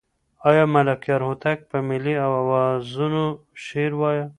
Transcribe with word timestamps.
آیا 0.49 0.63
ملکیار 0.75 1.21
هوتک 1.27 1.59
په 1.69 1.77
ملي 1.89 2.15
اوزانو 2.25 3.25
شعر 3.65 3.91
وایه؟ 3.97 4.25